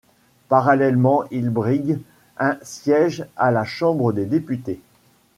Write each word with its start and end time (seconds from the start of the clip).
Parallèlement, 0.47 1.25
il 1.29 1.51
brigue 1.51 1.99
un 2.39 2.57
siège 2.63 3.23
à 3.35 3.51
la 3.51 3.65
Chambre 3.65 4.11
des 4.13 4.25
députés. 4.25 4.81